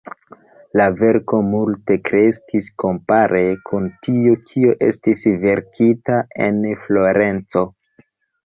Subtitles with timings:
[0.79, 7.67] La verko multe kreskis kompare kun tio, kio estis verkita en Florenco.